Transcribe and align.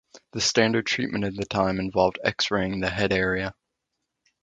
The 0.31 0.41
standard 0.41 0.87
treatment 0.87 1.25
at 1.25 1.35
the 1.35 1.45
time 1.45 1.79
involved 1.79 2.17
X-raying 2.23 2.79
the 2.79 2.89
head 2.89 3.13
area. 3.13 3.53